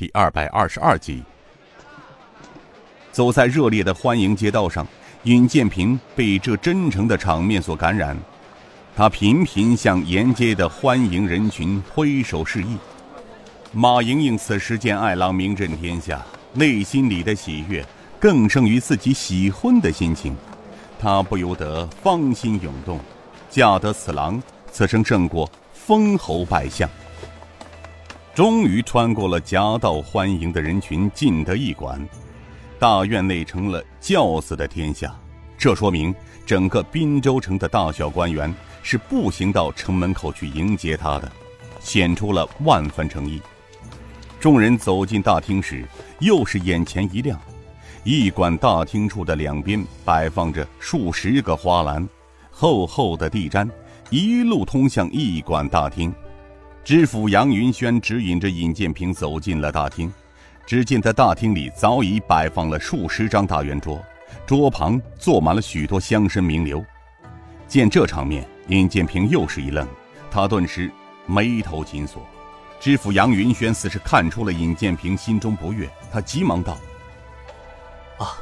[0.00, 1.22] 第二百二十二集。
[3.12, 4.86] 走在热烈的欢迎街道上，
[5.24, 8.16] 尹建平被这真诚的场面所感染，
[8.96, 12.78] 他频频向沿街的欢迎人群挥手示意。
[13.72, 16.24] 马莹莹此时见爱郎名震天下，
[16.54, 17.84] 内心里的喜悦
[18.18, 20.34] 更胜于自己喜婚的心情，
[20.98, 22.98] 她不由得芳心涌动。
[23.50, 24.42] 嫁得此郎，
[24.72, 26.88] 此生胜过封侯拜相。
[28.32, 32.00] 终于穿过了夹道欢迎的人群，进得驿馆。
[32.78, 35.12] 大院内成了轿子的天下，
[35.58, 36.14] 这说明
[36.46, 41.30] 整个滨州城的大小官员是步行到城门口去迎接他的，
[41.80, 43.42] 显出了万分诚意。
[44.38, 45.84] 众人走进大厅时，
[46.20, 47.38] 又是眼前一亮，
[48.04, 52.08] 驿馆大厅处的两边摆放着数十个花篮，
[52.50, 53.68] 厚厚的地毡
[54.08, 56.14] 一路通向驿馆大厅。
[56.82, 60.12] 知府杨云轩指引着尹建平走进了大厅。
[60.66, 64.00] 只见在大厅里早已摆放了数十张大圆桌，
[64.46, 66.84] 桌旁坐满了许多乡绅名流。
[67.66, 69.84] 见这场面，尹建平又是一愣，
[70.30, 70.88] 他顿时
[71.26, 72.22] 眉头紧锁。
[72.78, 76.78] 知府杨云轩似是看出了尹建平心中不悦，他急忙道
[78.18, 78.38] ：“啊，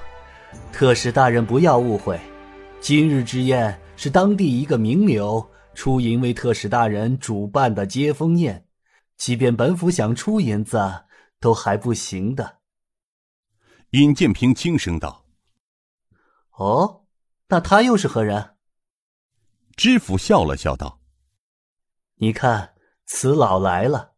[0.71, 2.21] 特使大人不要误会，
[2.79, 5.45] 今日之宴是当地一个名流
[5.79, 8.67] 出银为特使大人主办的接风宴，
[9.17, 10.79] 即便本府想出银子。”
[11.41, 12.59] 都还不行的。
[13.91, 15.25] 尹建平轻声道
[16.59, 17.05] ：“哦，
[17.47, 18.57] 那他又是何人？”
[19.79, 21.01] 知府笑了笑道
[22.19, 22.75] ：“你看，
[23.07, 24.15] 此老来了。”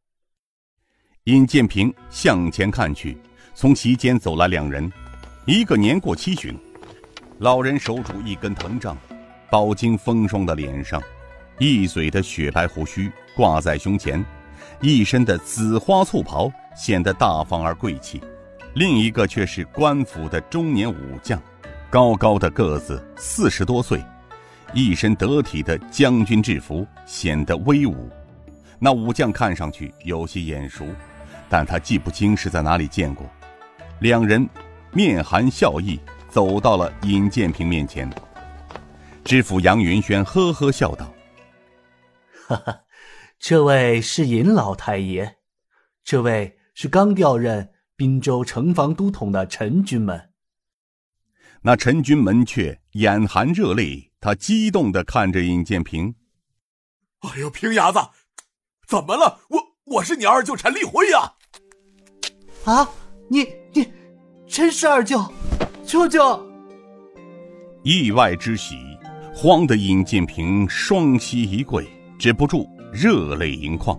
[1.24, 3.20] 尹建平向前看去，
[3.54, 4.90] 从席间走来两人，
[5.46, 6.58] 一个年过七旬，
[7.38, 8.96] 老人手拄一根藤杖，
[9.50, 11.02] 饱经风霜的脸上，
[11.60, 14.24] 一嘴的雪白胡须挂在胸前，
[14.80, 16.50] 一身的紫花醋袍。
[16.74, 18.22] 显得大方而贵气，
[18.74, 21.38] 另一个却是官府的中年武将，
[21.90, 24.02] 高高的个子，四十多岁，
[24.72, 28.08] 一身得体的将军制服，显得威武。
[28.78, 30.86] 那武将看上去有些眼熟，
[31.50, 33.28] 但他记不清是在哪里见过。
[33.98, 34.48] 两人
[34.92, 38.08] 面含笑意，走到了尹建平面前。
[39.24, 41.12] 知府杨云轩呵呵笑道
[42.56, 42.84] ：“哈哈，
[43.38, 45.36] 这位是尹老太爷，
[46.04, 50.30] 这位。”是刚调任滨州城防都统的陈军门。
[51.60, 56.14] 那陈军门却眼含热泪，他激动的看着尹建平。
[57.18, 57.98] 哎呦，平伢子，
[58.88, 59.40] 怎么了？
[59.50, 59.62] 我
[59.96, 61.34] 我是你二舅陈立辉呀！
[62.64, 62.88] 啊，
[63.28, 63.92] 你你，
[64.48, 65.22] 真是二舅，
[65.84, 66.42] 舅舅！
[67.82, 68.76] 意外之喜，
[69.34, 71.86] 慌得尹建平双膝一跪，
[72.20, 73.98] 止不住热泪盈眶。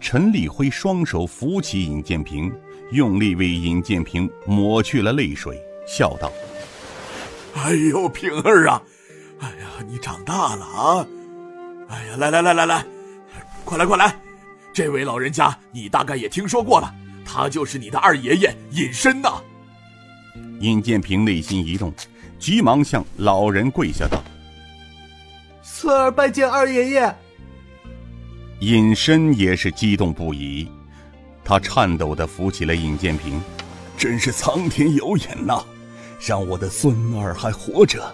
[0.00, 2.52] 陈立辉双手扶起尹建平，
[2.92, 6.30] 用力为尹建平抹去了泪水，笑道
[7.56, 8.80] ：“哎呦，平儿啊，
[9.40, 11.06] 哎呀，你长大了啊！
[11.88, 12.86] 哎呀，来来来来来，
[13.64, 14.16] 快来快来！
[14.72, 16.94] 这位老人家你大概也听说过了，
[17.24, 19.42] 他就是你的二爷爷尹深呐。”
[20.60, 21.92] 尹建平内心一动，
[22.38, 24.22] 急忙向老人跪下道
[25.86, 27.16] ：“孙儿拜见二爷爷。”
[28.58, 30.68] 尹申也是激动不已，
[31.44, 33.40] 他颤抖的扶起了尹建平，
[33.96, 35.64] 真是苍天有眼呐，
[36.20, 38.12] 让我的孙儿还活着。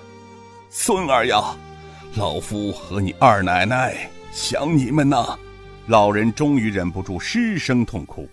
[0.68, 1.56] 孙儿呀，
[2.14, 5.38] 老夫和你二奶奶想你们呐。
[5.86, 8.28] 老人终于忍不住失声痛哭。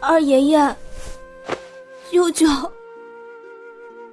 [0.00, 0.74] 二爷爷，
[2.10, 2.46] 舅舅。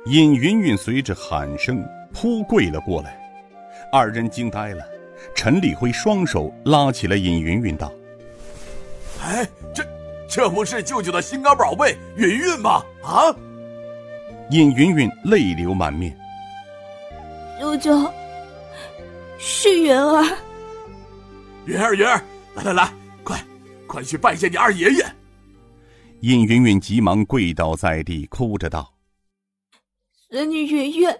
[0.08, 1.82] 尹云云随着喊声
[2.14, 3.18] 扑跪了过来，
[3.92, 4.84] 二人惊呆了。
[5.36, 7.92] 陈立辉双手拉起了尹云云，道
[9.22, 9.84] ：“哎，这
[10.30, 12.84] 这不是舅舅的心肝宝贝云云吗？
[13.04, 13.36] 啊！”
[14.52, 16.16] 尹云云泪流满面。
[17.60, 18.14] 舅舅，
[19.40, 20.24] 是云儿。
[21.66, 22.22] 云儿，云儿，
[22.56, 22.94] 来来来，
[23.24, 23.44] 快
[23.88, 25.06] 快去拜见你二爷爷。
[26.22, 28.94] 尹云云急忙跪倒在地，哭着道
[30.30, 31.16] ：“孙女云云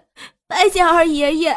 [0.46, 1.56] 拜见二爷爷。”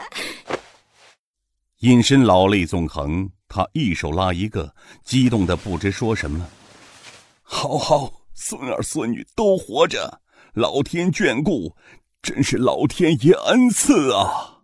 [1.82, 6.48] 隐身老泪纵横，他一手拉一个，激动的不知说什么。
[7.42, 10.22] 好好，孙儿孙女都活着，
[10.54, 11.76] 老天眷顾，
[12.22, 14.60] 真是老天爷恩赐啊！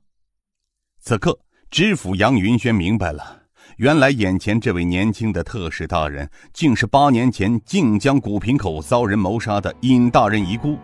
[1.02, 1.40] 此刻，
[1.72, 3.42] 知府杨云轩明白了，
[3.78, 10.78] 原来眼前这位年轻的特使大人，竟是八年前靖江古平口遭人谋杀的尹大人遗孤，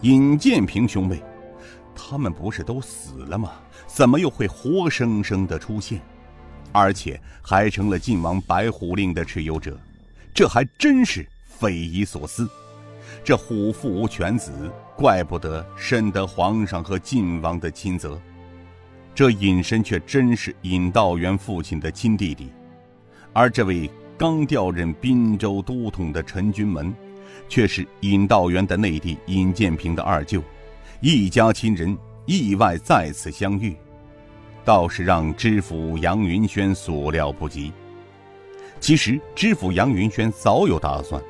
[0.00, 1.22] 尹建平兄妹。
[1.94, 3.52] 他们不是都死了吗？
[3.96, 6.02] 怎么又会活生生的出现，
[6.70, 9.74] 而且还成了晋王白虎令的持有者？
[10.34, 12.46] 这还真是匪夷所思。
[13.24, 14.52] 这虎父无犬子，
[14.94, 18.20] 怪不得深得皇上和晋王的亲责。
[19.14, 22.50] 这尹申却真是尹道元父亲的亲弟弟，
[23.32, 26.94] 而这位刚调任滨州都统的陈君门，
[27.48, 30.42] 却是尹道元的内弟尹建平的二舅，
[31.00, 31.96] 一家亲人
[32.26, 33.74] 意外再次相遇，
[34.66, 37.72] 倒是让知府杨云轩所料不及。
[38.80, 41.22] 其实，知府杨云轩早有打算，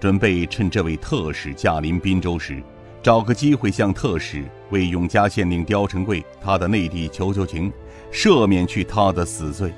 [0.00, 2.62] 准备趁这位特使驾临滨州时。
[3.02, 7.70] 找个机会向特使为永嘉县令刁成贵他的内弟求求情，
[8.10, 9.72] 赦免去他的死罪。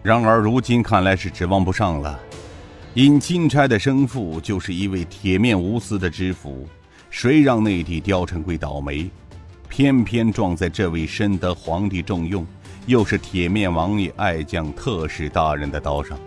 [0.00, 2.18] 然而如今看来是指望不上了。
[2.94, 6.68] 因钦差的生父就是一位铁面无私的知府，
[7.10, 9.10] 谁让内弟刁成贵倒霉，
[9.74, 12.46] 偏偏撞在这位深得皇帝重用，
[12.84, 16.18] 又是铁面王爷爱将特使大人的刀上。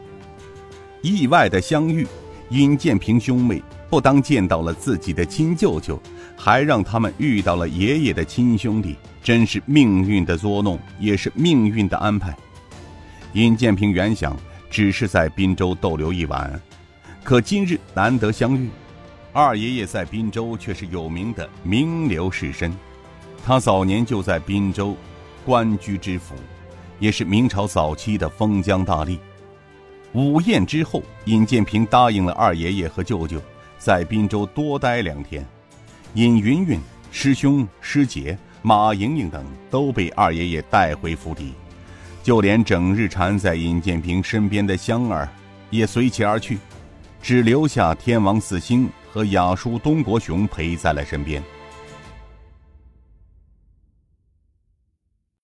[1.04, 2.08] 意外的相遇，
[2.50, 3.62] 尹建平兄妹。
[3.88, 6.02] 不当见到了自己的亲舅舅，
[6.36, 12.36] 还让他们遇到了爷爷的亲兄弟，真是命运的捉弄，也是命运的安排。
[13.34, 14.36] 尹建平原想
[14.72, 16.60] 只是在滨州逗留一晚，
[17.24, 18.68] 可今日难得相遇，
[19.32, 22.72] 二爷爷在滨州却是有名的名流士绅，
[23.48, 24.98] 他早年就在滨州
[25.46, 26.34] 官居知府，
[26.98, 29.20] 也是明朝早期的封疆大吏。
[30.14, 33.40] 午宴之后，尹建平答应了二爷爷和舅舅。
[33.78, 35.46] 在滨州多待两天，
[36.16, 36.80] 尹云云、
[37.12, 41.54] 师兄师姐、马莹莹等都被二爷爷带回府邸，
[42.24, 45.30] 就连整日缠在尹建平身边的香儿
[45.70, 46.58] 也随其而去，
[47.22, 51.44] 只留下天王四星和雅叔东国雄陪在了身边。